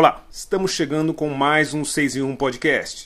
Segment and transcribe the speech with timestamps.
[0.00, 3.02] Olá, estamos chegando com mais um 6 em 1 podcast.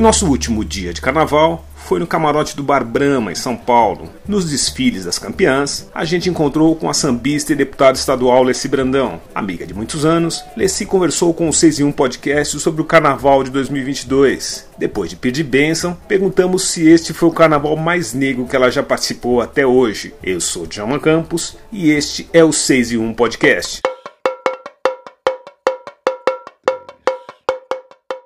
[0.00, 4.08] E nosso último dia de carnaval foi no camarote do Bar Brahma, em São Paulo.
[4.26, 9.20] Nos desfiles das campeãs, a gente encontrou com a sambista e deputada estadual Leci Brandão.
[9.34, 13.44] Amiga de muitos anos, Leci conversou com o 6 em 1 podcast sobre o carnaval
[13.44, 14.70] de 2022.
[14.78, 18.82] Depois de pedir bênção, perguntamos se este foi o carnaval mais negro que ela já
[18.82, 20.14] participou até hoje.
[20.22, 23.82] Eu sou Djalma Campos e este é o 6 em 1 podcast.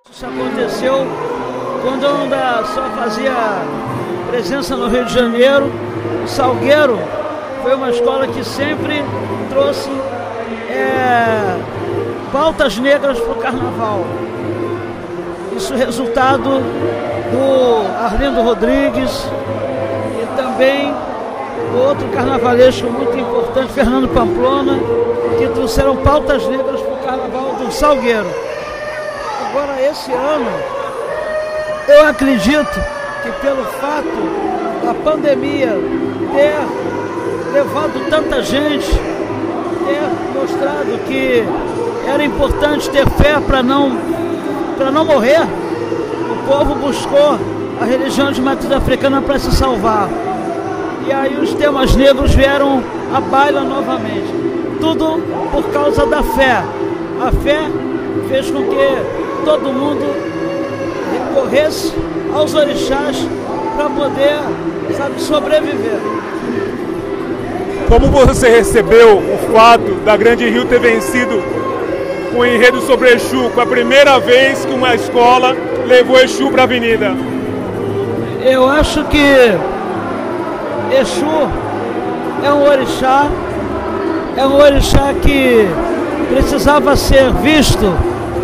[0.08, 1.34] Isso aconteceu
[1.84, 3.32] quando eu ainda só fazia
[4.30, 5.70] presença no Rio de Janeiro.
[6.24, 6.98] O Salgueiro
[7.62, 9.04] foi uma escola que sempre
[9.50, 9.90] trouxe
[10.70, 11.58] é,
[12.32, 14.00] pautas negras para o carnaval.
[15.54, 16.42] Isso é resultado
[17.30, 19.28] do Arlindo Rodrigues
[20.22, 20.94] e também
[21.86, 24.78] outro carnavalesco muito importante, Fernando Pamplona,
[25.38, 28.26] que trouxeram pautas negras para o carnaval do Salgueiro.
[29.50, 30.73] Agora, esse ano,
[31.88, 32.80] eu acredito
[33.22, 35.78] que pelo fato da pandemia
[36.32, 41.44] ter levado tanta gente, ter mostrado que
[42.06, 43.90] era importante ter fé para não,
[44.92, 47.38] não morrer, o povo buscou
[47.80, 50.08] a religião de matriz africana para se salvar.
[51.06, 52.82] E aí os temas negros vieram
[53.14, 54.32] à baila novamente.
[54.80, 56.62] Tudo por causa da fé.
[57.20, 57.60] A fé
[58.28, 60.04] fez com que todo mundo
[61.44, 61.92] recorresse
[62.34, 63.16] aos orixás
[63.76, 64.38] para poder,
[64.96, 65.98] sabe, sobreviver.
[67.88, 71.42] Como você recebeu o fato da Grande Rio ter vencido
[72.34, 73.50] o enredo sobre Exu?
[73.50, 75.54] Foi a primeira vez que uma escola
[75.86, 77.14] levou Exu para a avenida.
[78.42, 79.54] Eu acho que
[80.98, 81.48] Exu
[82.42, 83.28] é um orixá,
[84.36, 85.66] é um orixá que
[86.32, 87.92] precisava ser visto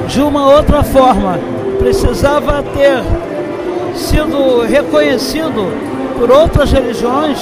[0.06, 1.38] de uma outra forma
[1.80, 3.02] precisava ter
[3.96, 5.72] sido reconhecido
[6.18, 7.38] por outras religiões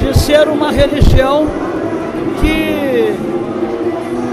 [0.00, 1.46] de ser uma religião
[2.40, 3.14] que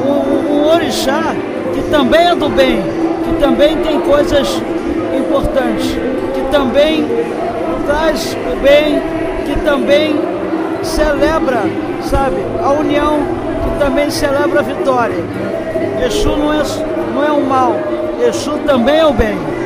[0.05, 1.35] um, um orixá
[1.73, 2.81] que também é do bem,
[3.25, 4.47] que também tem coisas
[5.15, 5.87] importantes,
[6.33, 7.05] que também
[7.85, 9.01] traz o bem,
[9.45, 10.15] que também
[10.81, 11.63] celebra,
[12.03, 13.19] sabe, a união,
[13.63, 15.23] que também celebra a vitória.
[16.05, 16.63] Exu não é,
[17.13, 17.75] não é mal,
[18.25, 19.56] Exu também é o bem.